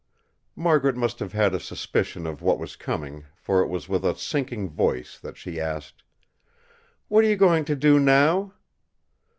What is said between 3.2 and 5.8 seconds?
for it was with a sinking voice that she